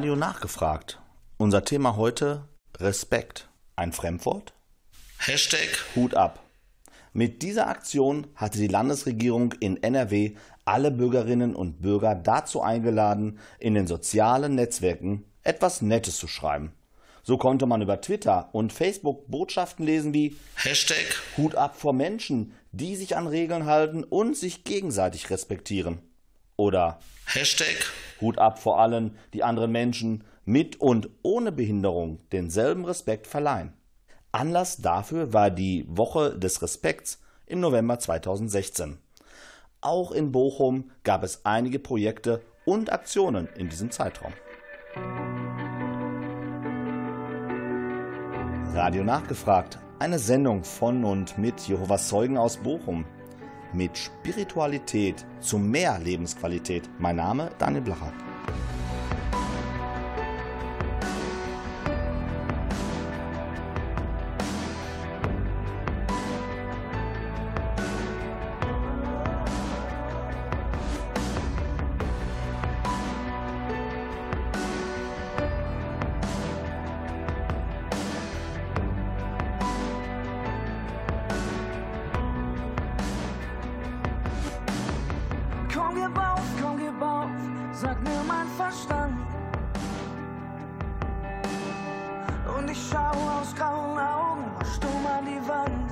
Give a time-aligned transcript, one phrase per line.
[0.00, 0.98] Radio nachgefragt.
[1.36, 3.50] Unser Thema heute Respekt.
[3.76, 4.54] Ein Fremdwort?
[5.18, 6.42] Hashtag Hut ab.
[7.12, 13.74] Mit dieser Aktion hatte die Landesregierung in NRW alle Bürgerinnen und Bürger dazu eingeladen, in
[13.74, 16.72] den sozialen Netzwerken etwas Nettes zu schreiben.
[17.22, 22.54] So konnte man über Twitter und Facebook Botschaften lesen wie Hashtag Hut ab vor Menschen,
[22.72, 25.98] die sich an Regeln halten und sich gegenseitig respektieren.
[26.60, 33.26] Oder Hashtag Hut ab vor allen, die anderen Menschen mit und ohne Behinderung denselben Respekt
[33.26, 33.72] verleihen.
[34.30, 38.98] Anlass dafür war die Woche des Respekts im November 2016.
[39.80, 44.34] Auch in Bochum gab es einige Projekte und Aktionen in diesem Zeitraum.
[48.74, 53.06] Radio nachgefragt, eine Sendung von und mit Jehovas Zeugen aus Bochum.
[53.72, 56.88] Mit Spiritualität zu mehr Lebensqualität.
[56.98, 58.12] Mein Name Daniel Blacher.
[85.90, 87.30] komm gib auf, komm gib auf,
[87.72, 89.16] sag mir mein Verstand.
[92.56, 95.90] Und ich schau aus grauen Augen stumm an die Wand.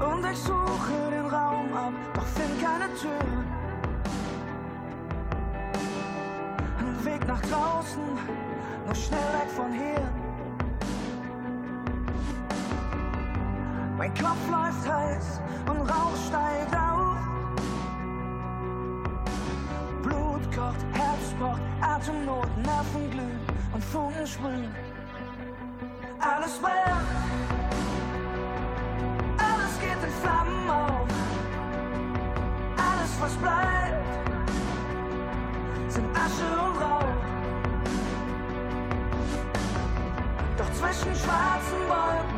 [0.00, 3.44] Und ich suche den Raum ab, doch find keine Tür.
[6.78, 8.02] Ein Weg nach draußen,
[8.86, 10.27] nur schnell weg von hier.
[14.08, 17.18] Mein Kopf läuft heiß und Rauch steigt auf.
[20.02, 23.40] Blut kocht, Herz pocht, Atemnot, Nerven glühen
[23.74, 24.74] und Funken sprühen.
[26.20, 27.08] Alles brennt,
[29.36, 31.08] alles geht in Flammen auf.
[32.76, 34.08] Alles, was bleibt,
[35.88, 37.04] sind Asche und Rauch.
[40.56, 42.37] Doch zwischen schwarzen Wolken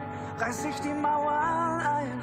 [0.41, 2.21] reiß ich die Mauern ein.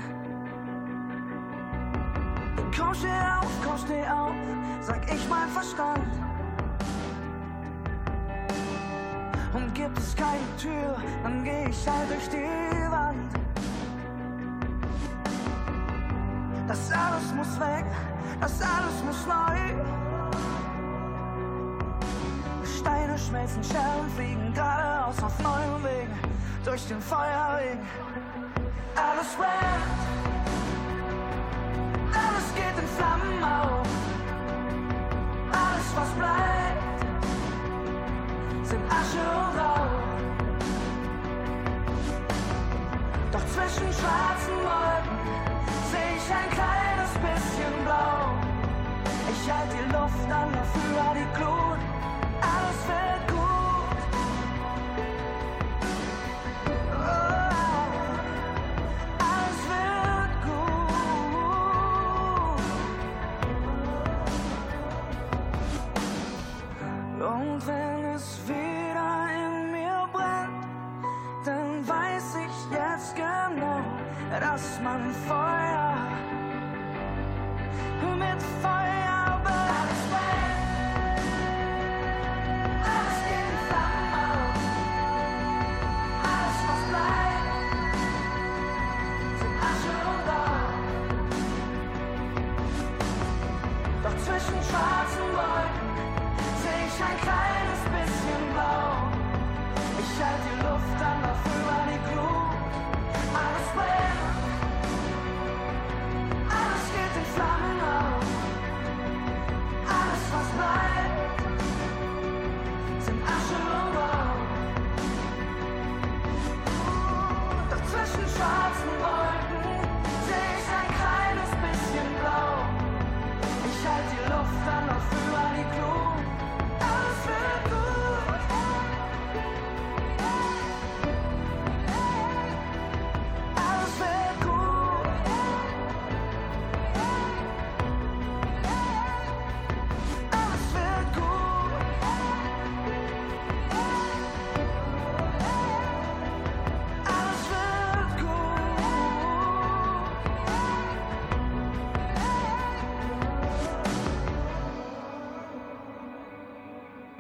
[2.77, 4.35] Komm, steh auf, komm, steh auf,
[4.81, 6.13] sag ich mein Verstand.
[9.55, 13.33] Und gibt es keine Tür, dann geh ich halt durch die Wand.
[16.67, 17.87] Das alles muss weg,
[18.41, 19.59] das alles muss neu.
[22.79, 26.28] Steine schmelzen, Scherben fliegen geradeaus auf neuen Wegen
[26.65, 27.87] durch den Feuerregen.
[28.95, 29.99] Alles brennt,
[32.13, 33.87] alles geht in Flammen auf.
[35.53, 37.01] Alles, was bleibt,
[38.67, 39.99] sind Asche und Rauch.
[43.33, 45.19] Doch zwischen schwarzen Wolken
[45.91, 48.35] sehe ich ein kleines bisschen Blau.
[49.31, 51.88] Ich halte die Luft an, dafür die Glut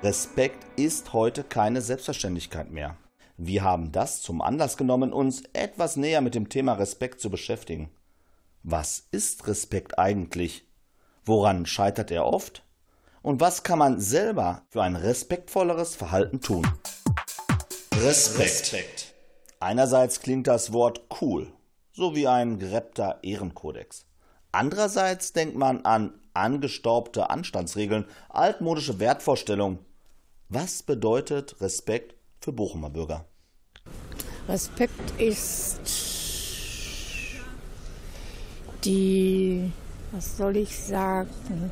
[0.09, 2.97] Respekt ist heute keine Selbstverständlichkeit mehr.
[3.37, 7.91] Wir haben das zum Anlass genommen, uns etwas näher mit dem Thema Respekt zu beschäftigen.
[8.63, 10.67] Was ist Respekt eigentlich?
[11.27, 12.63] Woran scheitert er oft?
[13.21, 16.67] Und was kann man selber für ein respektvolleres Verhalten tun?
[17.97, 18.49] Respekt.
[18.49, 19.15] Respekt.
[19.61, 21.53] Einerseits klingt das Wort cool,
[21.93, 24.07] so wie ein gereppter Ehrenkodex.
[24.53, 29.81] Andererseits denkt man an angestaubte Anstandsregeln, altmodische Wertvorstellungen.
[30.50, 33.27] Was bedeutet Respekt für Bochumer Bürger?
[34.49, 35.79] Respekt ist
[38.83, 39.71] die,
[40.11, 41.71] was soll ich sagen,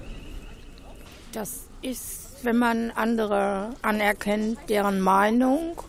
[1.32, 5.80] das ist, wenn man andere anerkennt, deren Meinung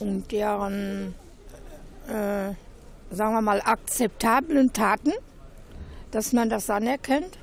[0.00, 1.14] und deren,
[2.08, 2.50] äh,
[3.14, 5.12] sagen wir mal, akzeptablen Taten,
[6.10, 7.38] dass man das anerkennt.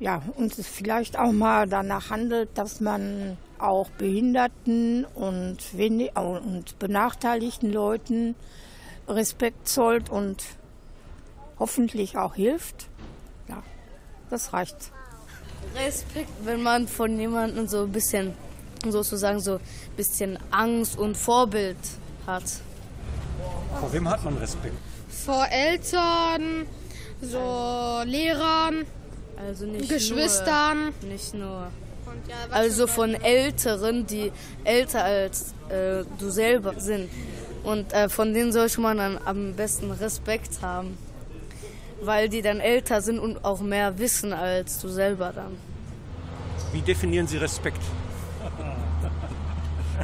[0.00, 7.72] Ja, und vielleicht auch mal danach handelt, dass man auch Behinderten und, wenig, und benachteiligten
[7.72, 8.34] Leuten
[9.08, 10.44] Respekt zollt und
[11.58, 12.88] hoffentlich auch hilft.
[13.48, 13.62] Ja,
[14.30, 14.76] das reicht.
[15.74, 18.34] Respekt, wenn man von jemandem so ein bisschen,
[18.88, 19.60] sozusagen so ein
[19.96, 21.76] bisschen Angst und Vorbild
[22.26, 22.44] hat.
[23.80, 24.76] Vor wem hat man Respekt?
[25.08, 26.66] Vor Eltern,
[27.20, 28.84] so Lehrern,
[29.36, 30.92] also nicht Geschwistern.
[31.00, 31.70] Nur, nicht nur.
[32.50, 34.32] Also von Älteren, die
[34.64, 37.10] älter als äh, du selber sind.
[37.62, 40.96] Und äh, von denen sollte man dann am besten Respekt haben.
[42.02, 45.56] Weil die dann älter sind und auch mehr wissen als du selber dann.
[46.72, 47.80] Wie definieren Sie Respekt?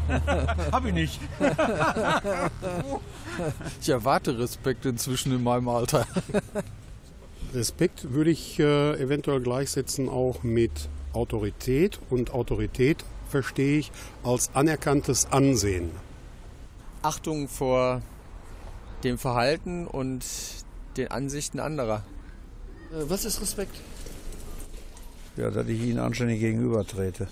[0.73, 1.21] Hab ich nicht.
[3.81, 6.07] ich erwarte Respekt inzwischen in meinem Alter.
[7.55, 13.93] Respekt würde ich äh, eventuell gleichsetzen auch mit Autorität und Autorität verstehe ich
[14.23, 15.91] als anerkanntes Ansehen.
[17.03, 18.03] Achtung vor
[19.05, 20.25] dem Verhalten und
[20.97, 22.05] den Ansichten anderer.
[22.93, 23.75] Äh, was ist Respekt?
[25.37, 27.29] Ja, dass ich ihnen anständig gegenübertrete.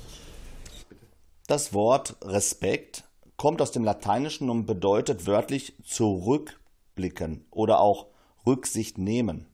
[1.46, 3.04] Das Wort Respekt
[3.36, 8.06] kommt aus dem Lateinischen und bedeutet wörtlich zurückblicken oder auch
[8.46, 9.46] Rücksicht nehmen.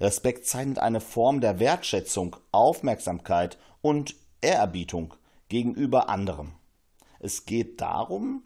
[0.00, 5.14] Respekt zeichnet eine Form der Wertschätzung, Aufmerksamkeit und Ehrerbietung
[5.48, 6.52] gegenüber anderem.
[7.18, 8.42] Es geht darum,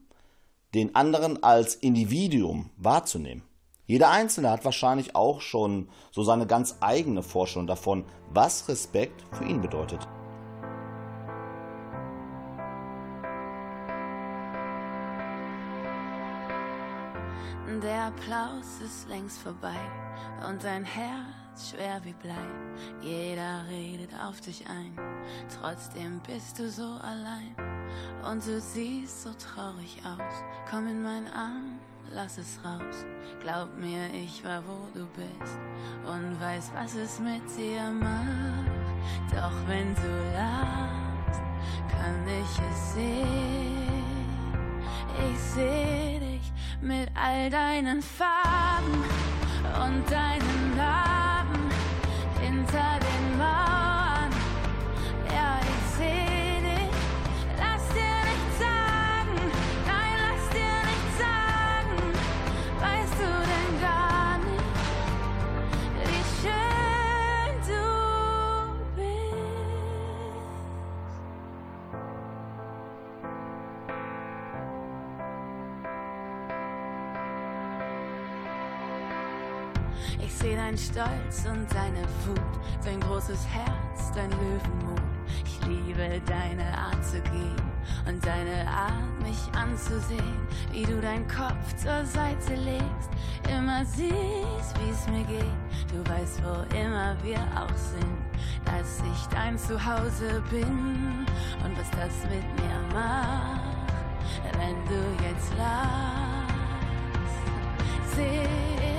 [0.75, 3.43] den anderen als Individuum wahrzunehmen.
[3.84, 9.44] Jeder Einzelne hat wahrscheinlich auch schon so seine ganz eigene Vorstellung davon, was Respekt für
[9.44, 10.08] ihn bedeutet.
[17.82, 19.79] Der Applaus ist längst vorbei
[20.49, 22.34] und dein Herz schwer wie Blei.
[23.01, 24.96] Jeder redet auf dich ein,
[25.61, 27.55] trotzdem bist du so allein.
[28.31, 31.79] Und du siehst so traurig aus, komm in meinen Arm,
[32.13, 33.05] lass es raus.
[33.43, 35.58] Glaub mir, ich war wo du bist
[36.06, 38.72] und weiß, was es mit dir macht.
[39.31, 41.43] Doch wenn du lachst,
[41.91, 44.03] kann ich es sehen.
[45.31, 46.21] Ich seh
[46.82, 49.05] mit all deinen Farben
[49.84, 51.21] und deinen Narben
[80.72, 82.41] dein Stolz und deine Wut,
[82.82, 85.02] dein großes Herz, dein Löwenmut.
[85.44, 87.56] Ich liebe deine Art zu gehen
[88.08, 93.10] und deine Art, mich anzusehen, wie du deinen Kopf zur Seite legst,
[93.55, 95.44] immer siehst, wie es mir geht.
[95.93, 98.17] Du weißt, wo immer wir auch sind,
[98.64, 101.26] dass ich dein Zuhause bin
[101.64, 103.60] und was das mit mir macht,
[104.55, 106.52] wenn du jetzt lachst.
[108.17, 108.92] Seh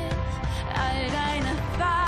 [0.76, 2.03] all deine Farben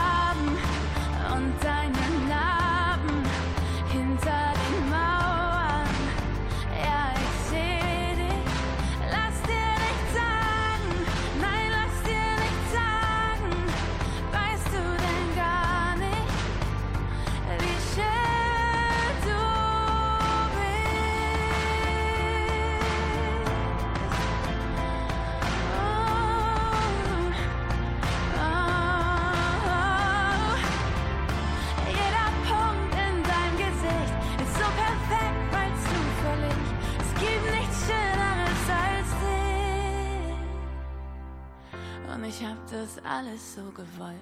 [43.25, 44.15] alles so gewollt.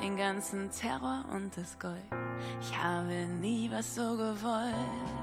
[0.00, 2.02] Den ganzen Terror und das Gold.
[2.60, 5.21] Ich habe nie was so gewollt.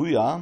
[0.00, 0.40] Früher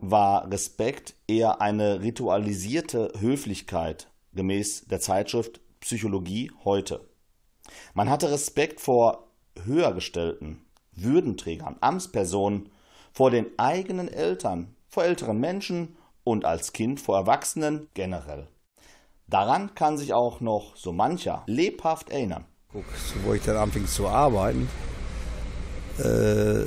[0.00, 7.00] war Respekt eher eine ritualisierte Höflichkeit gemäß der Zeitschrift Psychologie heute.
[7.94, 9.26] Man hatte Respekt vor
[9.64, 12.70] Höhergestellten, Würdenträgern, Amtspersonen,
[13.12, 18.46] vor den eigenen Eltern, vor älteren Menschen und als Kind vor Erwachsenen generell.
[19.26, 22.44] Daran kann sich auch noch so mancher lebhaft erinnern.
[22.70, 22.84] Guck,
[23.24, 24.68] wo ich dann anfing zu arbeiten,
[25.98, 26.66] äh,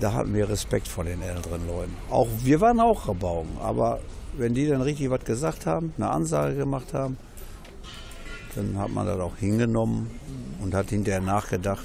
[0.00, 1.94] da hatten wir Respekt vor den älteren Leuten.
[2.10, 4.00] Auch wir waren auch Rabauken, aber
[4.36, 7.16] wenn die dann richtig was gesagt haben, eine Ansage gemacht haben,
[8.54, 10.10] dann hat man das auch hingenommen
[10.62, 11.84] und hat hinterher nachgedacht,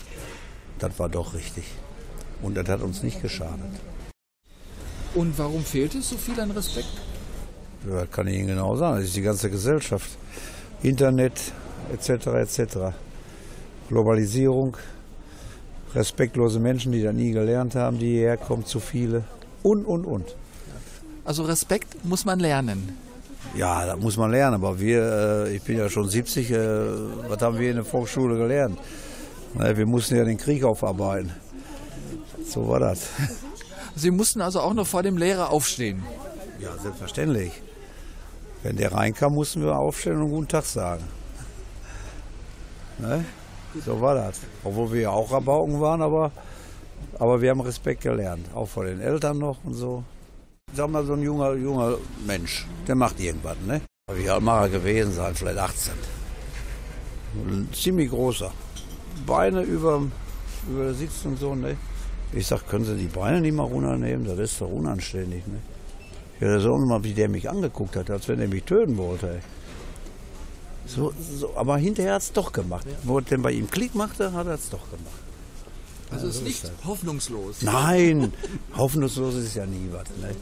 [0.80, 1.66] das war doch richtig.
[2.42, 3.72] Und das hat uns nicht geschadet.
[5.14, 7.02] Und warum fehlt es so viel an Respekt?
[7.88, 8.98] Ja, das kann ich Ihnen genau sagen.
[8.98, 10.10] Das ist die ganze Gesellschaft.
[10.82, 11.54] Internet
[11.94, 12.28] etc.
[12.28, 12.78] etc.
[13.88, 14.76] Globalisierung,
[15.96, 19.24] respektlose Menschen, die da nie gelernt haben, die hierher kommen, zu viele.
[19.64, 20.36] Und, und, und.
[21.24, 22.98] Also Respekt muss man lernen.
[23.56, 26.58] Ja, das muss man lernen, aber wir, äh, ich bin ja schon 70, äh,
[27.30, 28.78] was haben wir in der Volksschule gelernt?
[29.54, 31.32] Wir mussten ja den Krieg aufarbeiten.
[32.46, 33.08] So war das.
[33.96, 36.04] Sie mussten also auch noch vor dem Lehrer aufstehen.
[36.60, 37.54] Ja, selbstverständlich.
[38.64, 41.04] Wenn der reinkam, mussten wir aufstehen und guten Tag sagen.
[42.98, 43.24] Ne?
[43.84, 44.42] So war das.
[44.64, 46.32] Obwohl wir ja auch Rabauken waren, aber,
[47.20, 48.48] aber wir haben Respekt gelernt.
[48.54, 50.04] Auch vor den Eltern noch und so.
[50.74, 53.82] Sag mal, so ein junger, junger Mensch, der macht irgendwas, ne?
[54.14, 55.34] Wie alt mag er gewesen sein?
[55.34, 55.94] Vielleicht 18.
[57.48, 58.52] Ein ziemlich großer.
[59.26, 60.02] Beine über,
[60.70, 61.78] über der Sitz und so, ne?
[62.34, 64.26] Ich sag, können Sie die Beine nicht mal runternehmen?
[64.26, 65.60] Das ist doch unanständig, ne?
[66.40, 69.40] Ja, so mal, wie der mich angeguckt hat, als wenn er mich töten wollte, ey.
[70.86, 72.86] So, so, aber hinterher hat es doch gemacht.
[73.04, 75.20] Wo es denn bei ihm Klick machte, hat er es doch gemacht.
[76.12, 76.72] Also Ja, es ist nicht das.
[76.86, 77.62] hoffnungslos.
[77.64, 78.34] Nein,
[78.78, 80.08] hoffnungslos ist ja nie was.
[80.22, 80.36] Ne?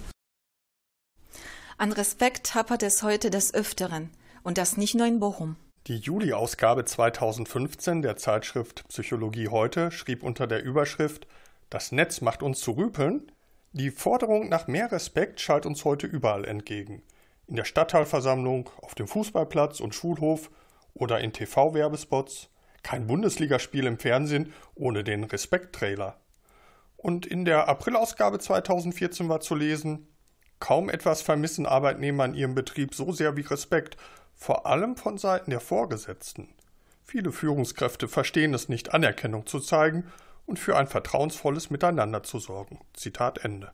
[1.78, 4.10] An Respekt hapert es heute des Öfteren.
[4.44, 5.56] Und das nicht nur in Bochum.
[5.88, 11.28] Die Juli-Ausgabe 2015 der Zeitschrift Psychologie heute schrieb unter der Überschrift
[11.70, 13.32] Das Netz macht uns zu Rüpeln.
[13.72, 17.02] Die Forderung nach mehr Respekt schallt uns heute überall entgegen.
[17.48, 20.50] In der Stadtteilversammlung, auf dem Fußballplatz und Schulhof
[20.94, 22.50] oder in TV-Werbespots.
[22.84, 26.18] Kein Bundesligaspiel im Fernsehen ohne den Respekt-Trailer.
[26.98, 30.08] Und in der Aprilausgabe 2014 war zu lesen,
[30.60, 33.98] kaum etwas vermissen Arbeitnehmer in ihrem Betrieb so sehr wie Respekt,
[34.34, 36.50] vor allem von Seiten der Vorgesetzten.
[37.04, 40.12] Viele Führungskräfte verstehen es nicht, Anerkennung zu zeigen
[40.46, 42.80] und für ein vertrauensvolles Miteinander zu sorgen.
[42.94, 43.72] Zitat Ende.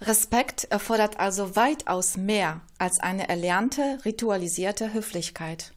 [0.00, 5.72] Respekt erfordert also weitaus mehr als eine erlernte, ritualisierte Höflichkeit.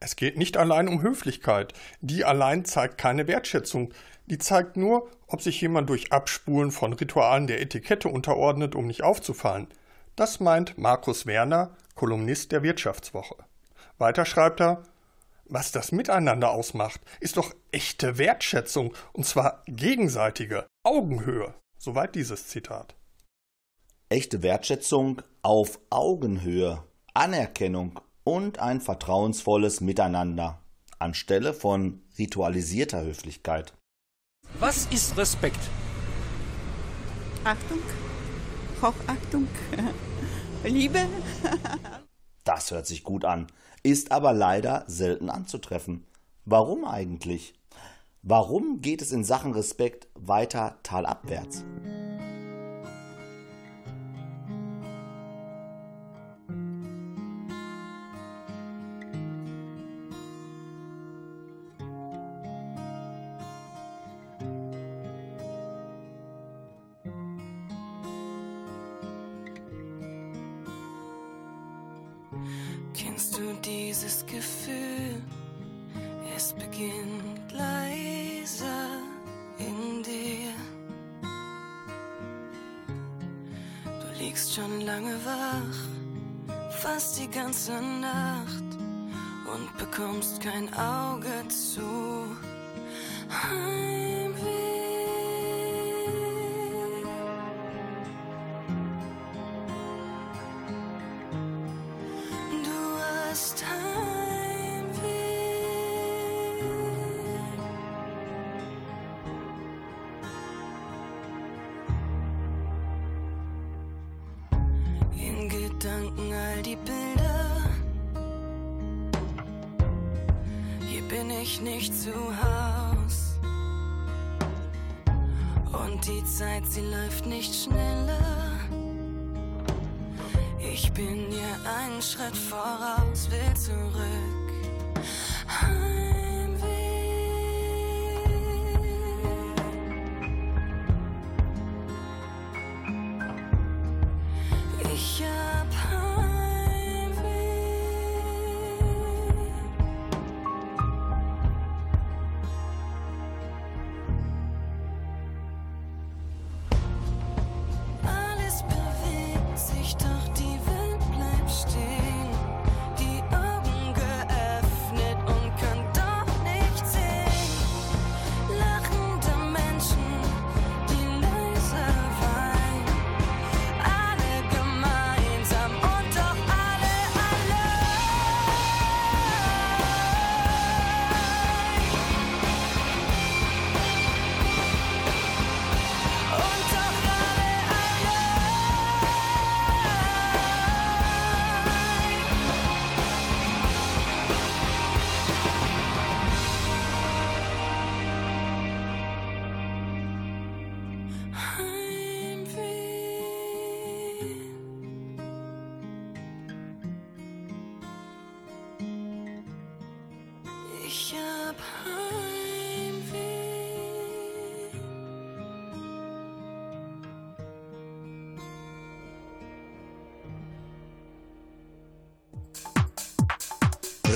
[0.00, 1.72] Es geht nicht allein um Höflichkeit.
[2.00, 3.92] Die allein zeigt keine Wertschätzung.
[4.26, 9.02] Die zeigt nur, ob sich jemand durch Abspulen von Ritualen der Etikette unterordnet, um nicht
[9.02, 9.68] aufzufallen.
[10.16, 13.36] Das meint Markus Werner, Kolumnist der Wirtschaftswoche.
[13.98, 14.82] Weiter schreibt er,
[15.44, 21.54] was das Miteinander ausmacht, ist doch echte Wertschätzung, und zwar gegenseitige, Augenhöhe.
[21.78, 22.94] Soweit dieses Zitat.
[24.10, 30.62] Echte Wertschätzung auf Augenhöhe, Anerkennung und ein vertrauensvolles Miteinander
[30.98, 33.74] anstelle von ritualisierter Höflichkeit.
[34.58, 35.60] Was ist Respekt?
[37.44, 37.80] Achtung,
[38.80, 39.46] Hochachtung,
[40.64, 41.00] Liebe.
[42.44, 43.46] Das hört sich gut an,
[43.82, 46.06] ist aber leider selten anzutreffen.
[46.46, 47.52] Warum eigentlich?
[48.22, 51.64] Warum geht es in Sachen Respekt weiter talabwärts?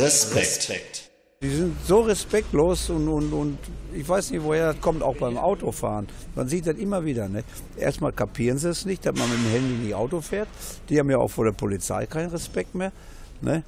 [0.03, 1.11] Respekt.
[1.43, 3.59] Die sind so respektlos und, und, und
[3.93, 6.09] ich weiß nicht, woher das kommt, auch beim Autofahren.
[6.35, 7.29] Man sieht das immer wieder.
[7.29, 7.45] Ne?
[7.77, 10.49] Erstmal kapieren sie es nicht, dass man mit dem Handy nicht Auto fährt.
[10.89, 12.93] Die haben ja auch vor der Polizei keinen Respekt mehr.
[13.41, 13.63] Ne?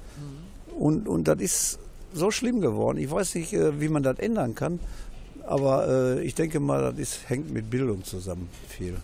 [0.77, 1.79] Und, und das ist
[2.13, 2.97] so schlimm geworden.
[2.97, 4.79] Ich weiß nicht, äh, wie man das ändern kann.
[5.45, 8.49] Aber äh, ich denke mal, das ist, hängt mit Bildung zusammen.
[8.67, 8.97] Viel.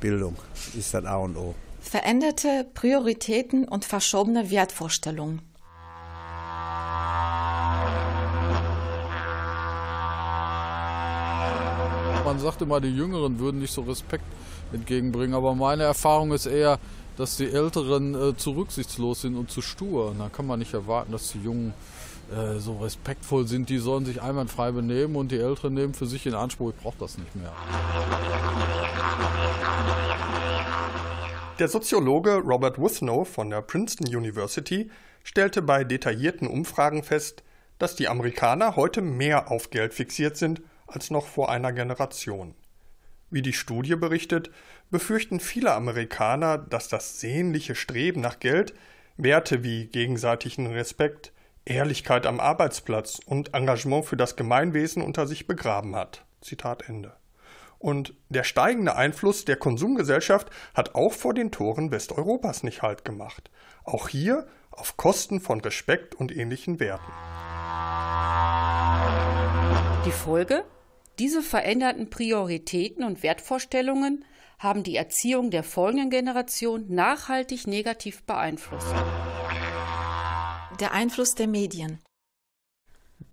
[0.00, 0.36] Bildung
[0.78, 1.54] ist das A und O.
[1.80, 5.49] Veränderte Prioritäten und verschobene Wertvorstellungen.
[12.30, 14.22] Man sagt immer, die Jüngeren würden nicht so Respekt
[14.72, 16.78] entgegenbringen, aber meine Erfahrung ist eher,
[17.16, 20.14] dass die Älteren äh, zu rücksichtslos sind und zu stur.
[20.16, 21.74] Da kann man nicht erwarten, dass die Jungen
[22.30, 23.68] äh, so respektvoll sind.
[23.68, 26.98] Die sollen sich einwandfrei benehmen und die Älteren nehmen für sich in Anspruch, ich brauche
[27.00, 27.52] das nicht mehr.
[31.58, 34.88] Der Soziologe Robert Wuthnow von der Princeton University
[35.24, 37.42] stellte bei detaillierten Umfragen fest,
[37.80, 40.62] dass die Amerikaner heute mehr auf Geld fixiert sind
[40.92, 42.54] als noch vor einer Generation.
[43.30, 44.50] Wie die Studie berichtet,
[44.90, 48.74] befürchten viele Amerikaner, dass das sehnliche Streben nach Geld
[49.16, 51.32] Werte wie gegenseitigen Respekt,
[51.64, 56.24] Ehrlichkeit am Arbeitsplatz und Engagement für das Gemeinwesen unter sich begraben hat.
[56.40, 57.12] Zitat Ende.
[57.78, 63.50] Und der steigende Einfluss der Konsumgesellschaft hat auch vor den Toren Westeuropas nicht Halt gemacht.
[63.84, 67.12] Auch hier auf Kosten von Respekt und ähnlichen Werten.
[70.04, 70.64] Die Folge?
[71.20, 74.24] Diese veränderten Prioritäten und Wertvorstellungen
[74.58, 78.94] haben die Erziehung der folgenden Generation nachhaltig negativ beeinflusst.
[80.80, 81.98] Der Einfluss der Medien.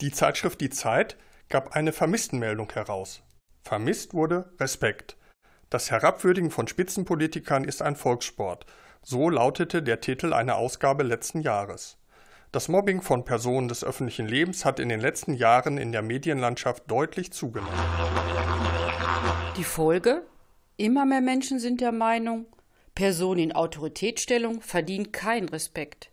[0.02, 1.16] Die Zeitschrift Die Zeit
[1.48, 3.22] gab eine Vermisstenmeldung heraus.
[3.64, 5.16] Vermisst wurde Respekt.
[5.70, 8.66] Das Herabwürdigen von Spitzenpolitikern ist ein Volkssport.
[9.02, 11.98] So lautete der Titel einer Ausgabe letzten Jahres.
[12.52, 16.90] Das Mobbing von Personen des öffentlichen Lebens hat in den letzten Jahren in der Medienlandschaft
[16.90, 17.74] deutlich zugenommen.
[19.58, 20.24] Die Folge?
[20.78, 22.46] Immer mehr Menschen sind der Meinung,
[22.98, 26.10] Personen in Autoritätsstellung verdienen keinen Respekt.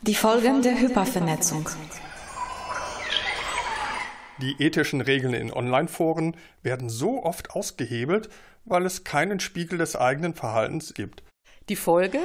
[0.00, 1.68] Die Folgen der Hypervernetzung.
[4.40, 8.30] Die ethischen Regeln in Online-Foren werden so oft ausgehebelt,
[8.64, 11.22] weil es keinen Spiegel des eigenen Verhaltens gibt.
[11.68, 12.20] Die Folge?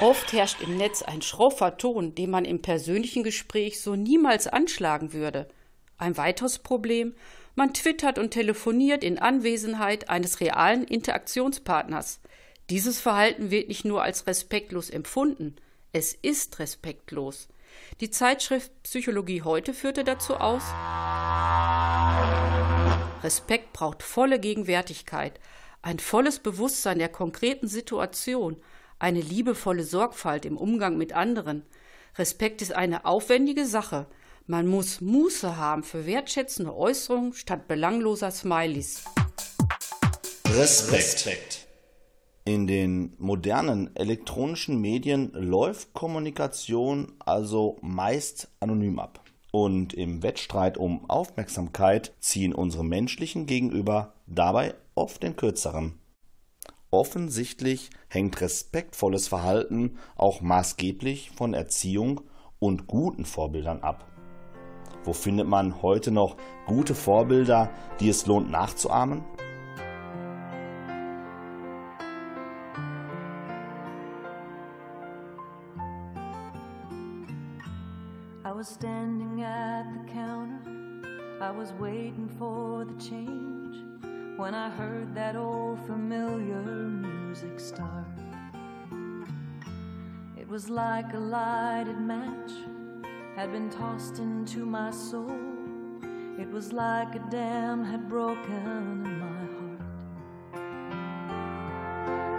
[0.00, 5.14] Oft herrscht im Netz ein schroffer Ton, den man im persönlichen Gespräch so niemals anschlagen
[5.14, 5.48] würde.
[5.96, 7.14] Ein weiteres Problem,
[7.54, 12.20] man twittert und telefoniert in Anwesenheit eines realen Interaktionspartners.
[12.68, 15.56] Dieses Verhalten wird nicht nur als respektlos empfunden,
[15.92, 17.48] es ist respektlos.
[18.00, 20.62] Die Zeitschrift Psychologie heute führte dazu aus,
[23.22, 25.40] Respekt braucht volle Gegenwärtigkeit,
[25.80, 28.60] ein volles Bewusstsein der konkreten Situation,
[28.98, 31.64] eine liebevolle Sorgfalt im Umgang mit anderen.
[32.16, 34.06] Respekt ist eine aufwendige Sache.
[34.46, 39.04] Man muss Muße haben für wertschätzende Äußerungen statt belangloser Smileys.
[40.46, 41.66] Respekt.
[42.44, 49.20] In den modernen elektronischen Medien läuft Kommunikation also meist anonym ab.
[49.50, 55.98] Und im Wettstreit um Aufmerksamkeit ziehen unsere menschlichen Gegenüber dabei oft den kürzeren.
[56.90, 62.20] Offensichtlich hängt respektvolles Verhalten auch maßgeblich von Erziehung
[62.60, 64.06] und guten Vorbildern ab.
[65.04, 67.70] Wo findet man heute noch gute Vorbilder,
[68.00, 69.24] die es lohnt nachzuahmen?
[78.44, 80.70] I was standing at the counter,
[81.40, 83.65] I was waiting for the change
[84.36, 88.06] when I heard that old familiar music start.
[90.36, 92.50] It was like a lighted match
[93.34, 95.40] had been tossed into my soul.
[96.38, 98.66] It was like a dam had broken
[99.06, 99.80] in my heart.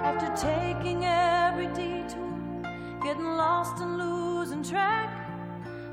[0.03, 2.62] After taking every detour,
[3.01, 5.10] getting lost and losing track,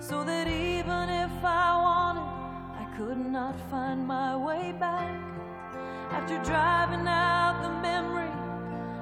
[0.00, 2.28] so that even if I wanted,
[2.78, 5.34] I could not find my way back.
[6.14, 8.31] After driving out the memory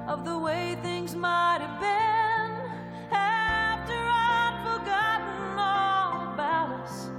[0.07, 7.11] of the way things might have been, after I'd forgotten all about us,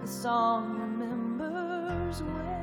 [0.00, 2.62] the song remembers when.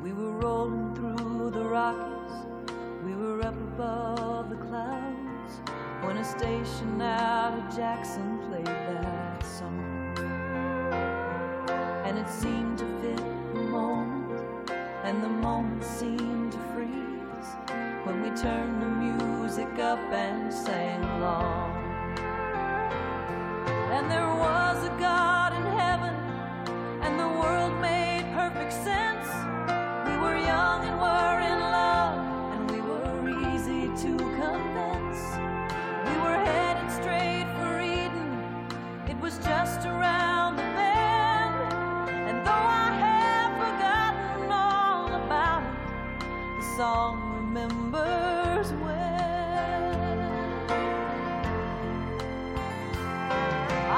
[0.00, 2.46] We were rolling through the Rockies,
[3.04, 5.60] we were up above the clouds.
[6.02, 9.15] When a station out of Jackson played that
[12.26, 14.40] It seemed to fit the moment,
[15.04, 17.48] and the moment seemed to freeze
[18.02, 21.70] when we turned the music up and sang along.
[23.92, 26.14] And there was a God in heaven,
[27.00, 29.05] and the world made perfect sense.
[46.76, 48.92] Song remembers when.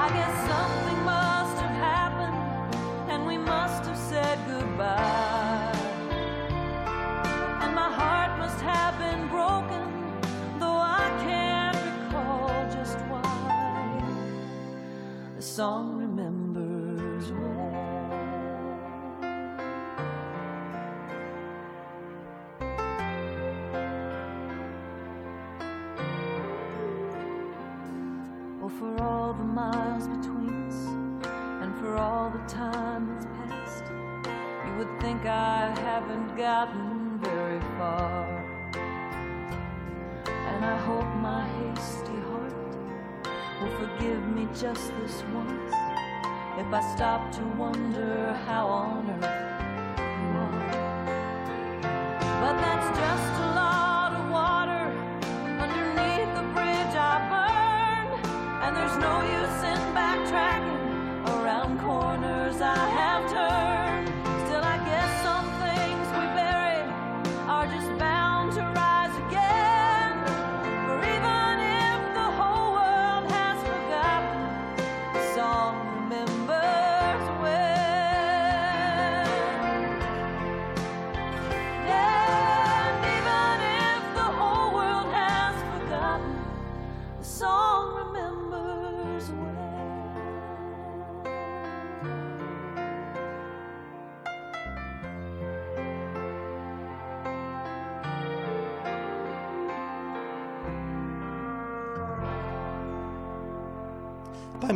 [0.04, 2.38] I guess something must have happened,
[3.10, 5.72] and we must have said goodbye.
[7.62, 9.84] And my heart must have been broken,
[10.60, 14.02] though I can't recall just why.
[15.34, 17.67] The song remembers when.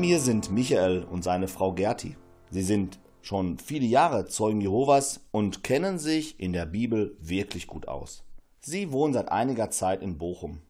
[0.03, 2.17] Mir sind Michael und seine Frau Gerti.
[2.51, 7.87] Sie sind schon viele Jahre Zeugen Jehovas und kennen sich in der Bibel wirklich gut
[7.87, 8.25] aus.
[8.59, 10.61] Sie wohnen seit einiger Zeit in Bochum.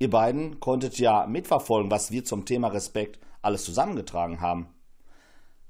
[0.00, 4.66] Ihr beiden konntet ja mitverfolgen, was wir zum Thema Respekt alles zusammengetragen haben.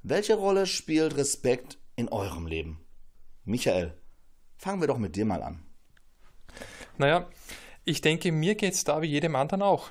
[0.03, 2.81] Welche Rolle spielt Respekt in eurem Leben?
[3.45, 4.01] Michael,
[4.57, 5.63] fangen wir doch mit dir mal an.
[6.97, 7.29] Naja,
[7.85, 9.91] ich denke, mir geht es da wie jedem anderen auch.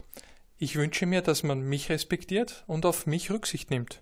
[0.61, 4.01] Ich wünsche mir, dass man mich respektiert und auf mich Rücksicht nimmt.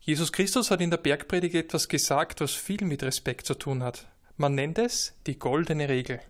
[0.00, 4.06] Jesus Christus hat in der Bergpredigt etwas gesagt, was viel mit Respekt zu tun hat.
[4.36, 6.20] Man nennt es die goldene Regel.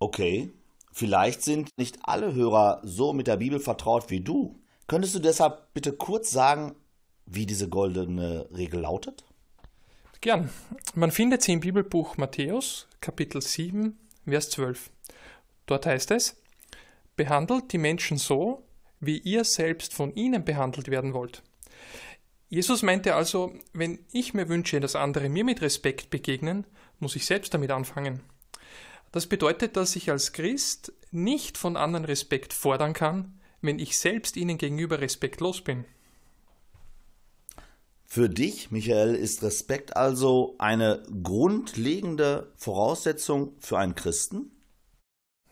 [0.00, 0.52] Okay,
[0.92, 4.60] vielleicht sind nicht alle Hörer so mit der Bibel vertraut wie du.
[4.88, 6.74] Könntest du deshalb bitte kurz sagen,
[7.24, 9.24] wie diese goldene Regel lautet?
[10.22, 10.50] Gern.
[10.96, 14.90] Man findet sie im Bibelbuch Matthäus, Kapitel 7, Vers 12.
[15.66, 16.36] Dort heißt es,
[17.14, 18.63] behandelt die Menschen so,
[19.06, 21.42] wie ihr selbst von ihnen behandelt werden wollt.
[22.48, 26.66] Jesus meinte also, wenn ich mir wünsche, dass andere mir mit Respekt begegnen,
[27.00, 28.20] muss ich selbst damit anfangen.
[29.12, 34.36] Das bedeutet, dass ich als Christ nicht von anderen Respekt fordern kann, wenn ich selbst
[34.36, 35.84] ihnen gegenüber respektlos bin.
[38.06, 44.52] Für dich, Michael, ist Respekt also eine grundlegende Voraussetzung für einen Christen?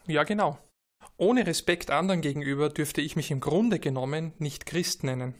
[0.06, 0.58] Ja, genau.
[1.16, 5.34] Ohne Respekt anderen gegenüber dürfte ich mich im Grunde genommen nicht Christ nennen.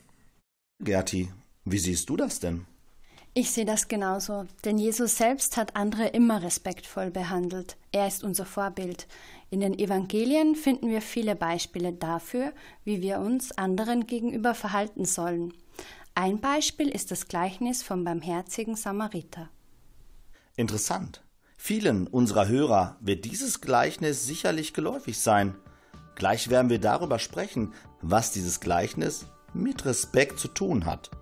[0.81, 1.33] Gerti,
[1.65, 2.67] wie siehst du das denn?
[3.35, 7.79] Ich sehe das genauso, denn Jesus selbst hat andere immer respektvoll behandelt.
[7.91, 9.09] Er ist unser Vorbild.
[9.49, 12.53] In den Evangelien finden wir viele Beispiele dafür,
[12.85, 15.55] wie wir uns anderen gegenüber verhalten sollen.
[16.15, 19.49] Ein Beispiel ist das Gleichnis vom barmherzigen Samariter.
[20.57, 21.23] Interessant.
[21.65, 25.55] Vielen unserer Hörer wird dieses Gleichnis sicherlich geläufig sein.
[26.17, 31.13] Gleich werden wir darüber sprechen, was dieses Gleichnis mit Respekt zu tun hat.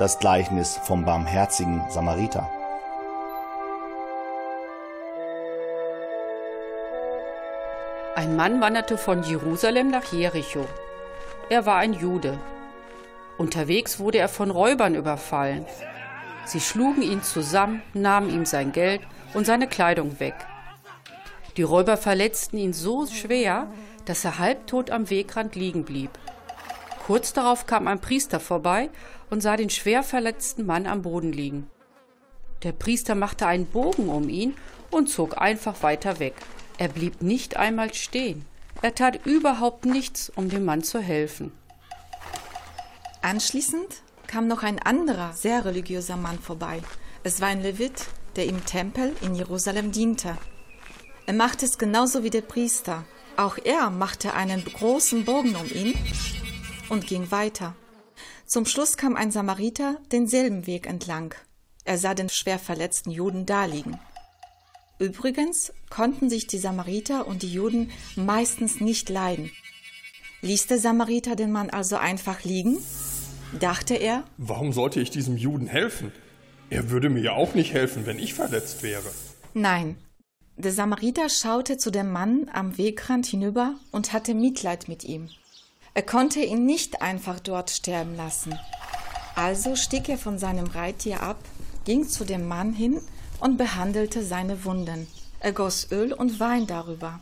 [0.00, 2.50] Das Gleichnis vom barmherzigen Samariter.
[8.16, 10.64] Ein Mann wanderte von Jerusalem nach Jericho.
[11.50, 12.38] Er war ein Jude.
[13.36, 15.66] Unterwegs wurde er von Räubern überfallen.
[16.46, 19.02] Sie schlugen ihn zusammen, nahmen ihm sein Geld
[19.34, 20.34] und seine Kleidung weg.
[21.58, 23.66] Die Räuber verletzten ihn so schwer,
[24.06, 26.10] dass er halbtot am Wegrand liegen blieb.
[27.10, 28.88] Kurz darauf kam ein Priester vorbei
[29.30, 31.68] und sah den schwer verletzten Mann am Boden liegen.
[32.62, 34.54] Der Priester machte einen Bogen um ihn
[34.92, 36.34] und zog einfach weiter weg.
[36.78, 38.44] Er blieb nicht einmal stehen.
[38.80, 41.50] Er tat überhaupt nichts, um dem Mann zu helfen.
[43.22, 46.80] Anschließend kam noch ein anderer, sehr religiöser Mann vorbei.
[47.24, 50.38] Es war ein Levit, der im Tempel in Jerusalem diente.
[51.26, 53.04] Er machte es genauso wie der Priester.
[53.36, 55.98] Auch er machte einen großen Bogen um ihn
[56.90, 57.74] und ging weiter.
[58.46, 61.34] Zum Schluss kam ein Samariter denselben Weg entlang.
[61.84, 63.98] Er sah den schwer verletzten Juden daliegen.
[64.98, 69.50] Übrigens konnten sich die Samariter und die Juden meistens nicht leiden.
[70.42, 72.78] Ließ der Samariter den Mann also einfach liegen?
[73.58, 76.12] Dachte er, Warum sollte ich diesem Juden helfen?
[76.68, 79.10] Er würde mir ja auch nicht helfen, wenn ich verletzt wäre.
[79.54, 79.96] Nein.
[80.56, 85.30] Der Samariter schaute zu dem Mann am Wegrand hinüber und hatte Mitleid mit ihm.
[85.94, 88.58] Er konnte ihn nicht einfach dort sterben lassen.
[89.34, 91.38] Also stieg er von seinem Reittier ab,
[91.84, 93.00] ging zu dem Mann hin
[93.40, 95.08] und behandelte seine Wunden.
[95.40, 97.20] Er goss Öl und Wein darüber,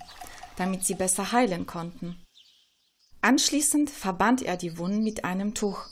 [0.56, 2.16] damit sie besser heilen konnten.
[3.20, 5.86] Anschließend verband er die Wunden mit einem Tuch.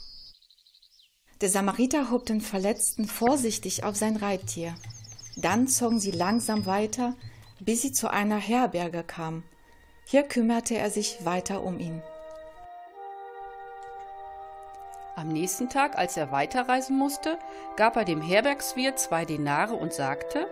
[1.41, 4.75] Der Samariter hob den Verletzten vorsichtig auf sein Reittier.
[5.35, 7.15] Dann zogen sie langsam weiter,
[7.59, 9.43] bis sie zu einer Herberge kamen.
[10.05, 12.01] Hier kümmerte er sich weiter um ihn.
[15.17, 17.39] Am nächsten Tag, als er weiterreisen musste,
[17.75, 20.47] gab er dem Herbergswirt zwei Denare und sagte: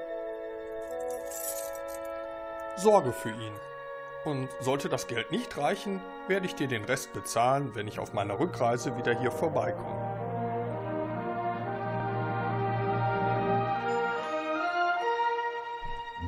[2.75, 3.53] Sorge für ihn.
[4.23, 8.13] Und sollte das Geld nicht reichen, werde ich dir den Rest bezahlen, wenn ich auf
[8.13, 10.01] meiner Rückreise wieder hier vorbeikomme.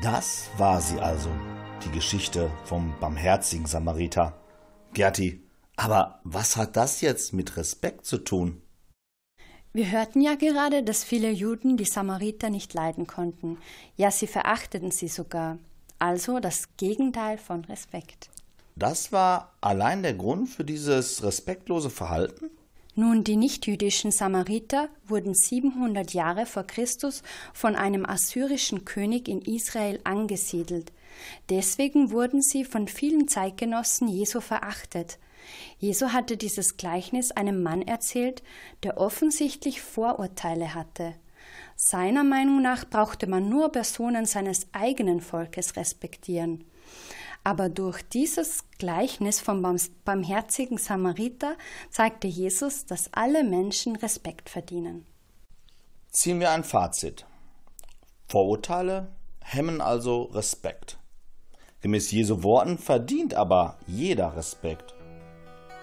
[0.03, 1.31] Das war sie also,
[1.83, 4.39] die Geschichte vom barmherzigen Samariter.
[4.93, 5.46] Gerti,
[5.77, 8.61] aber was hat das jetzt mit Respekt zu tun?
[9.71, 13.59] Wir hörten ja gerade, dass viele Juden die Samariter nicht leiden konnten.
[13.95, 15.59] Ja, sie verachteten sie sogar.
[15.99, 18.29] Also das Gegenteil von Respekt.
[18.75, 22.49] Das war allein der Grund für dieses respektlose Verhalten?
[22.95, 27.21] Nun, die nichtjüdischen Samariter wurden 700 Jahre vor Christus
[27.53, 30.91] von einem assyrischen König in Israel angesiedelt.
[31.49, 35.19] Deswegen wurden sie von vielen Zeitgenossen Jesu verachtet.
[35.79, 38.43] Jesu hatte dieses Gleichnis einem Mann erzählt,
[38.83, 41.15] der offensichtlich Vorurteile hatte.
[41.75, 46.65] Seiner Meinung nach brauchte man nur Personen seines eigenen Volkes respektieren.
[47.43, 49.61] Aber durch dieses Gleichnis vom
[50.03, 51.55] barmherzigen Samariter
[51.89, 55.05] zeigte Jesus, dass alle Menschen Respekt verdienen.
[56.11, 57.25] Ziehen wir ein Fazit.
[58.27, 60.97] Vorurteile hemmen also Respekt.
[61.81, 64.96] Gemäß Jesu Worten verdient aber jeder Respekt.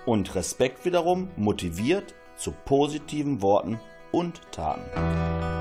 [0.06, 3.80] Und Respekt wiederum motiviert zu positiven Worten
[4.12, 5.53] und Taten.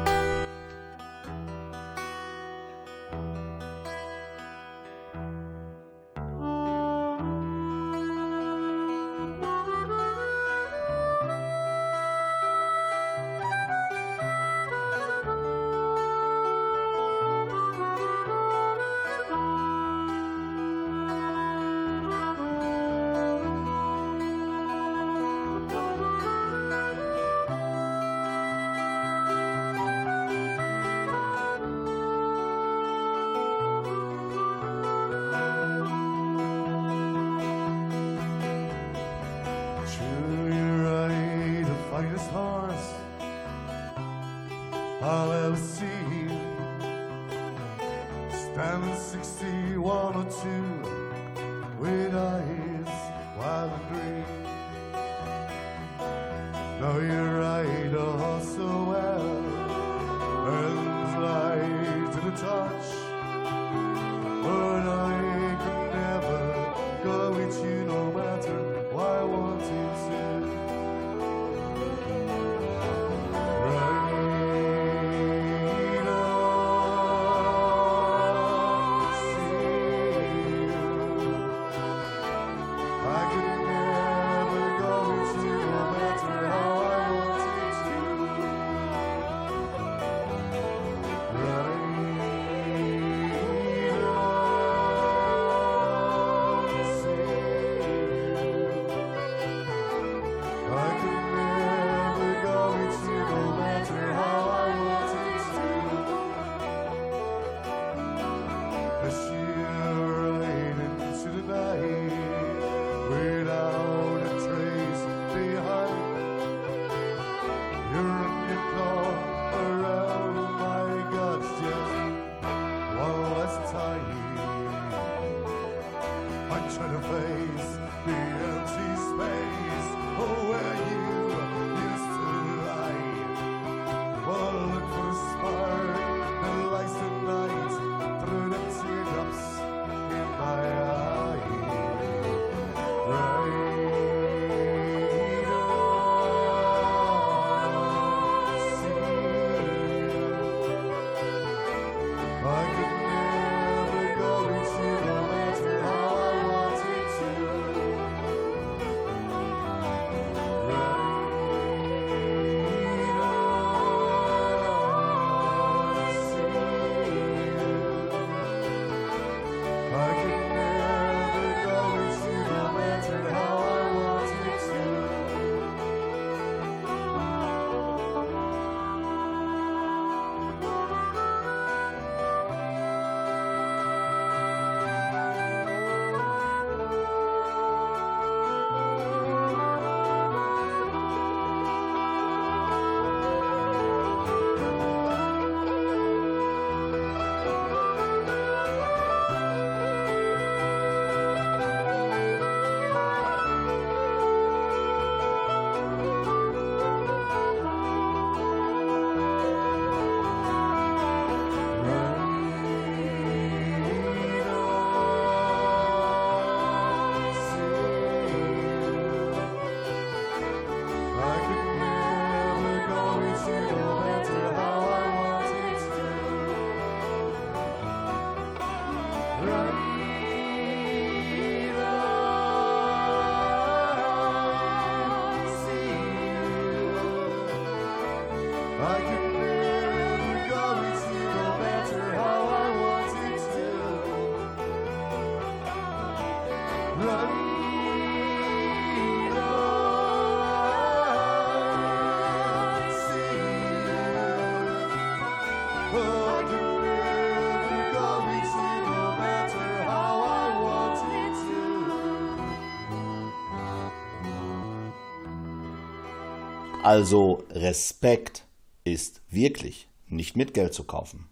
[266.83, 268.43] Also Respekt
[268.83, 271.29] ist wirklich nicht mit Geld zu kaufen.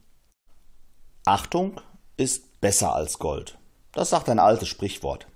[1.26, 1.80] Achtung
[2.18, 3.58] ist besser als Gold.
[3.91, 5.28] Das sagt ein altes Sprichwort.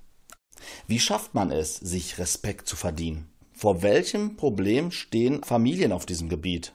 [0.87, 3.29] Wie schafft man es, sich Respekt zu verdienen?
[3.53, 6.73] Vor welchem Problem stehen Familien auf diesem Gebiet?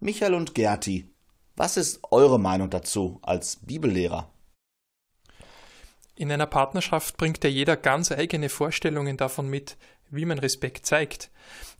[0.00, 1.08] Michael und Gerti,
[1.56, 4.30] was ist eure Meinung dazu als Bibellehrer?
[6.16, 9.76] In einer Partnerschaft bringt ja jeder ganz eigene Vorstellungen davon mit,
[10.14, 11.30] wie man Respekt zeigt.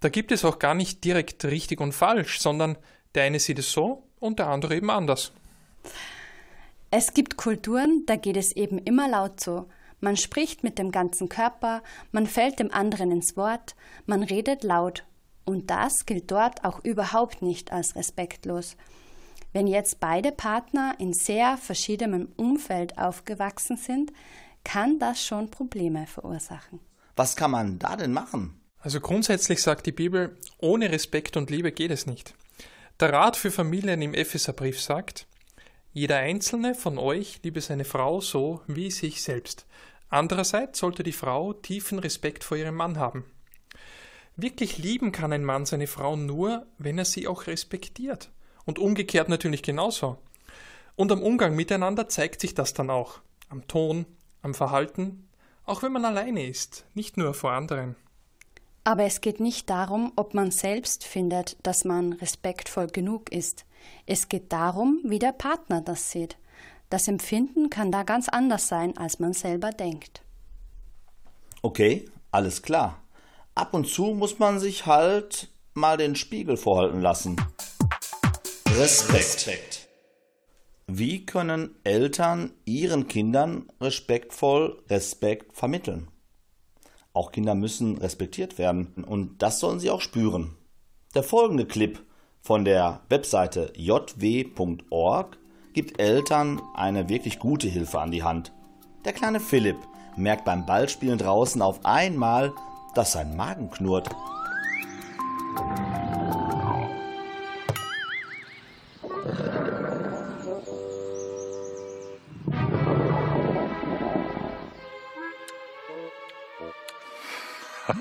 [0.01, 2.77] Da gibt es auch gar nicht direkt richtig und falsch, sondern
[3.15, 5.33] der eine sieht es so und der andere eben anders.
[6.91, 9.67] Es gibt Kulturen, da geht es eben immer laut so.
[10.01, 11.83] Man spricht mit dem ganzen Körper,
[12.13, 13.75] man fällt dem anderen ins Wort,
[14.07, 15.05] man redet laut.
[15.45, 18.77] Und das gilt dort auch überhaupt nicht als respektlos.
[19.53, 24.13] Wenn jetzt beide Partner in sehr verschiedenem Umfeld aufgewachsen sind,
[24.65, 26.81] kann das schon Probleme verursachen.
[27.17, 28.61] Was kann man da denn machen?
[28.81, 32.35] Also grundsätzlich sagt die Bibel, ohne Respekt und Liebe geht es nicht.
[33.01, 35.27] Der Rat für Familien im Epheserbrief sagt,
[35.93, 39.65] jeder einzelne von euch liebe seine Frau so wie sich selbst.
[40.09, 43.25] Andererseits sollte die Frau tiefen Respekt vor ihrem Mann haben.
[44.37, 48.31] Wirklich lieben kann ein Mann seine Frau nur, wenn er sie auch respektiert.
[48.65, 50.19] Und umgekehrt natürlich genauso.
[50.97, 53.21] Und am Umgang miteinander zeigt sich das dann auch.
[53.49, 54.07] Am Ton,
[54.43, 55.29] am Verhalten,
[55.67, 57.97] auch wenn man alleine ist, nicht nur vor anderen.
[58.85, 63.65] Aber es geht nicht darum, ob man selbst findet, dass man respektvoll genug ist.
[64.05, 66.37] Es geht darum, wie der Partner das sieht.
[66.91, 70.23] Das Empfinden kann da ganz anders sein, als man selber denkt.
[71.63, 73.03] Okay, alles klar.
[73.55, 77.37] Ab und zu muss man sich halt mal den Spiegel vorhalten lassen.
[78.69, 79.74] Respekt.
[80.87, 86.09] Wie können Eltern ihren Kindern respektvoll Respekt vermitteln?
[87.15, 90.57] Auch Kinder müssen respektiert werden und das sollen sie auch spüren.
[91.15, 91.99] Der folgende Clip
[92.43, 95.39] von der Webseite jw.org
[95.73, 98.53] gibt Eltern eine wirklich gute Hilfe an die Hand.
[99.07, 99.79] Der kleine Philipp
[100.17, 102.53] merkt beim Ballspielen draußen auf einmal,
[102.95, 104.11] dass sein Magen knurrt.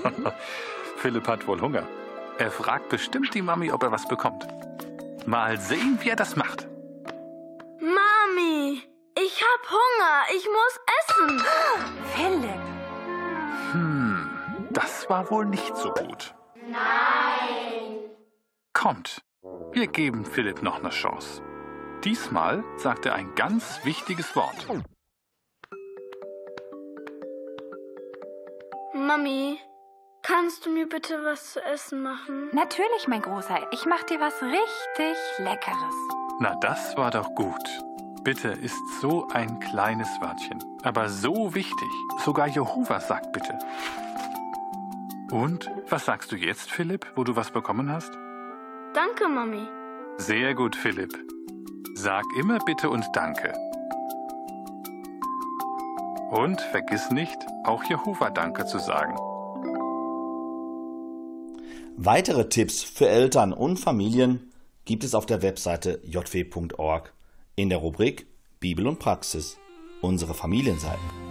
[0.97, 1.87] Philipp hat wohl Hunger.
[2.37, 4.47] Er fragt bestimmt die Mami, ob er was bekommt.
[5.25, 6.67] Mal sehen, wie er das macht.
[7.79, 8.81] Mami,
[9.17, 10.23] ich hab Hunger.
[10.35, 11.43] Ich muss essen.
[12.15, 12.61] Philipp.
[13.71, 14.29] Hm,
[14.71, 16.33] das war wohl nicht so gut.
[16.67, 17.99] Nein.
[18.73, 19.21] Kommt,
[19.71, 21.41] wir geben Philipp noch eine Chance.
[22.03, 24.67] Diesmal sagt er ein ganz wichtiges Wort.
[28.93, 29.59] Mami,
[30.23, 32.49] kannst du mir bitte was zu essen machen?
[32.53, 33.67] Natürlich, mein Großer.
[33.71, 35.95] Ich mach dir was richtig Leckeres.
[36.39, 37.63] Na, das war doch gut.
[38.23, 41.89] Bitte ist so ein kleines Wörtchen, aber so wichtig.
[42.23, 43.59] Sogar Jehova sagt bitte.
[45.29, 48.11] Und was sagst du jetzt, Philipp, wo du was bekommen hast?
[48.93, 49.67] Danke, Mami.
[50.17, 51.13] Sehr gut, Philipp.
[51.95, 53.53] Sag immer bitte und danke.
[56.29, 59.15] Und vergiss nicht, auch Jehova Danke zu sagen.
[62.05, 64.51] Weitere Tipps für Eltern und Familien
[64.83, 67.13] gibt es auf der Webseite jw.org
[67.55, 68.27] in der Rubrik
[68.59, 69.57] Bibel und Praxis,
[70.01, 71.22] unsere Familienseiten.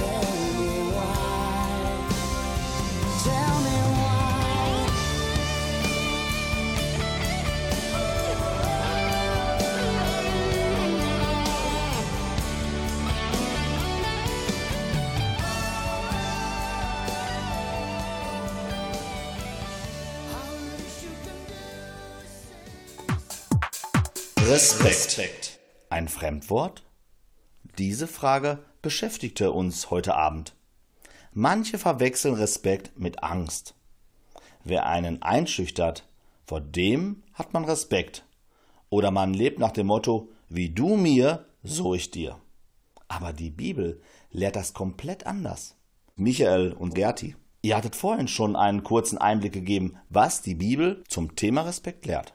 [0.00, 0.36] why.
[24.48, 25.58] Respekt.
[25.90, 26.84] Ein Fremdwort?
[27.78, 30.54] Diese Frage beschäftigte uns heute Abend.
[31.32, 33.74] Manche verwechseln Respekt mit Angst.
[34.62, 36.06] Wer einen einschüchtert,
[36.44, 38.24] vor dem hat man Respekt.
[38.88, 42.36] Oder man lebt nach dem Motto, wie du mir, so ich dir.
[43.08, 45.74] Aber die Bibel lehrt das komplett anders.
[46.14, 51.34] Michael und Gerti, ihr hattet vorhin schon einen kurzen Einblick gegeben, was die Bibel zum
[51.34, 52.34] Thema Respekt lehrt.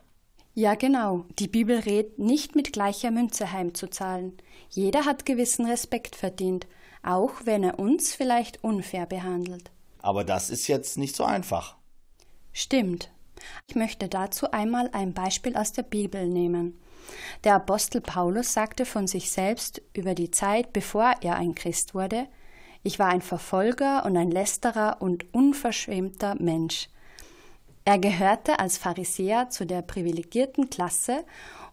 [0.54, 1.26] Ja, genau.
[1.40, 4.34] Die Bibel rät, nicht mit gleicher Münze heimzuzahlen.
[4.70, 6.68] Jeder hat gewissen Respekt verdient,
[7.04, 9.72] auch wenn er uns vielleicht unfair behandelt.
[10.00, 11.78] Aber das ist jetzt nicht so einfach.
[12.52, 13.12] Stimmt.
[13.68, 16.80] Ich möchte dazu einmal ein Beispiel aus der Bibel nehmen.
[17.44, 22.28] Der Apostel Paulus sagte von sich selbst über die Zeit, bevor er ein Christ wurde,
[22.84, 26.90] ich war ein Verfolger und ein lästerer und unverschämter Mensch.
[27.84, 31.24] Er gehörte als Pharisäer zu der privilegierten Klasse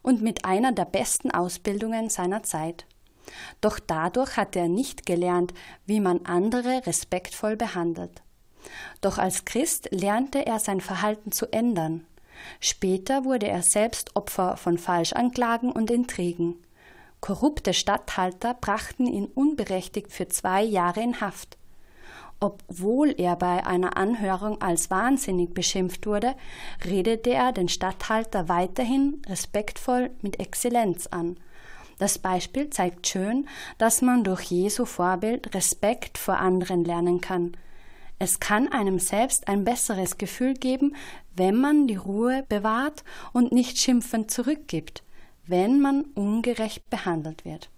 [0.02, 2.86] und mit einer der besten Ausbildungen seiner Zeit.
[3.60, 5.52] Doch dadurch hatte er nicht gelernt,
[5.84, 8.22] wie man andere respektvoll behandelt.
[9.00, 12.06] Doch als Christ lernte er sein Verhalten zu ändern.
[12.60, 16.56] Später wurde er selbst Opfer von Falschanklagen und Intrigen.
[17.20, 21.57] Korrupte Statthalter brachten ihn unberechtigt für zwei Jahre in Haft.
[22.40, 26.34] Obwohl er bei einer Anhörung als wahnsinnig beschimpft wurde,
[26.84, 31.36] redete er den Statthalter weiterhin respektvoll mit Exzellenz an.
[31.98, 37.56] Das Beispiel zeigt schön, dass man durch Jesu Vorbild Respekt vor anderen lernen kann.
[38.20, 40.94] Es kann einem selbst ein besseres Gefühl geben,
[41.34, 45.02] wenn man die Ruhe bewahrt und nicht schimpfend zurückgibt,
[45.46, 47.68] wenn man ungerecht behandelt wird.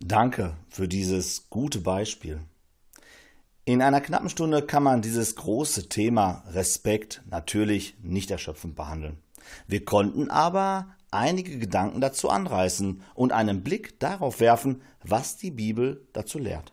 [0.00, 2.40] Danke für dieses gute Beispiel.
[3.68, 9.18] In einer knappen Stunde kann man dieses große Thema Respekt natürlich nicht erschöpfend behandeln.
[9.66, 16.08] Wir konnten aber einige Gedanken dazu anreißen und einen Blick darauf werfen, was die Bibel
[16.14, 16.72] dazu lehrt.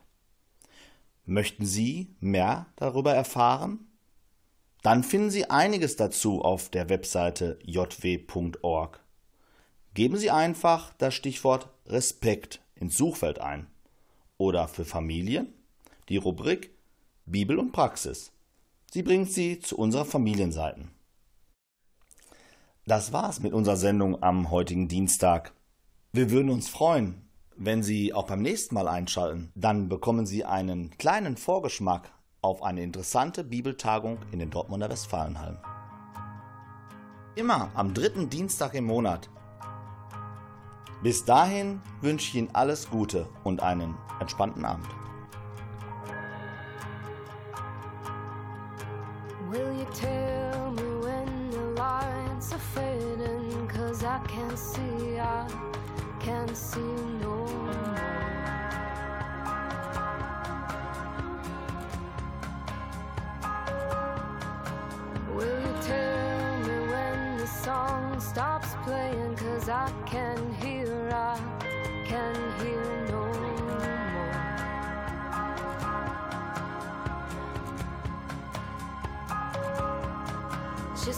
[1.26, 3.80] Möchten Sie mehr darüber erfahren?
[4.80, 9.00] Dann finden Sie einiges dazu auf der Webseite jw.org.
[9.92, 13.66] Geben Sie einfach das Stichwort Respekt ins Suchfeld ein
[14.38, 15.52] oder für Familien
[16.08, 16.75] die Rubrik
[17.28, 18.30] Bibel und Praxis.
[18.92, 20.92] Sie bringt Sie zu unserer Familienseiten.
[22.86, 25.52] Das war's mit unserer Sendung am heutigen Dienstag.
[26.12, 29.50] Wir würden uns freuen, wenn Sie auch beim nächsten Mal einschalten.
[29.56, 32.12] Dann bekommen Sie einen kleinen Vorgeschmack
[32.42, 35.58] auf eine interessante Bibeltagung in den Dortmunder Westfalenhallen.
[37.34, 39.28] Immer am dritten Dienstag im Monat.
[41.02, 44.86] Bis dahin wünsche ich Ihnen alles Gute und einen entspannten Abend.
[49.50, 53.68] Will you tell me when the lights are fading?
[53.68, 55.46] Cause I can't see, I
[56.18, 56.80] can't see
[57.20, 57.96] no more.
[65.32, 69.36] Will you tell me when the song stops playing?
[69.36, 71.38] Cause I can hear, I
[72.04, 72.95] can hear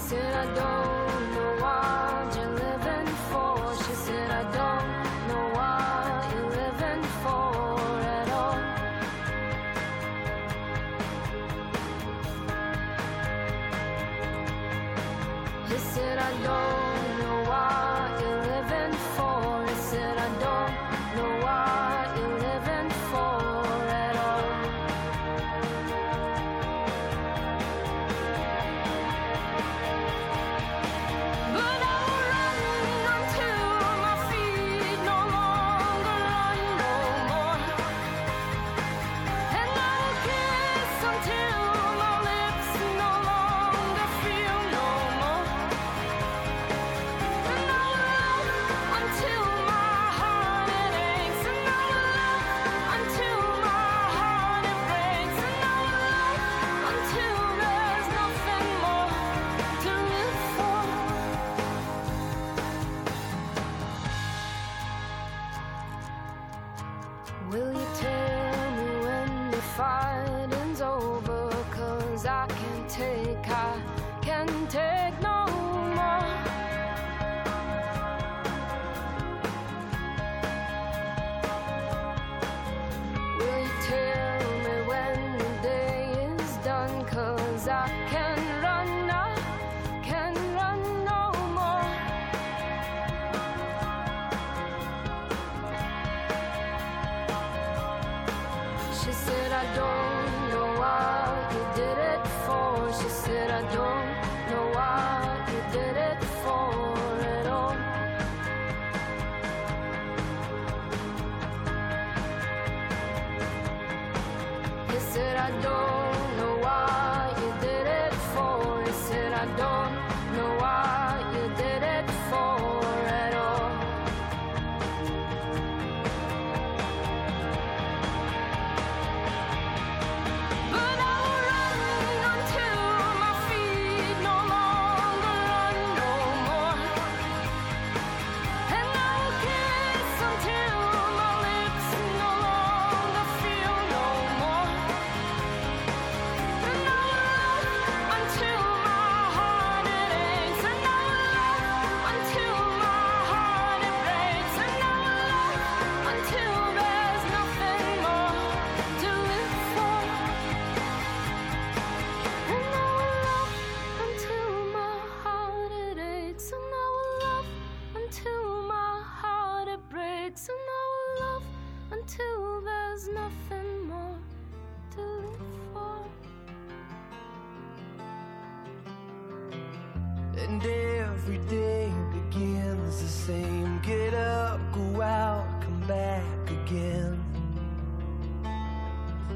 [0.08, 0.97] said I don't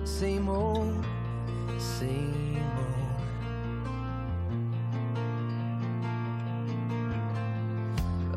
[0.04, 1.04] Same old,
[1.78, 3.12] same old.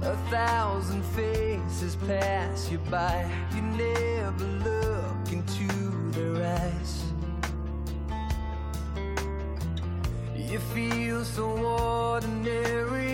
[0.04, 3.30] A thousand faces pass you by.
[3.56, 5.68] You never look into
[6.12, 7.04] their eyes.
[10.36, 13.05] You feel so ordinary.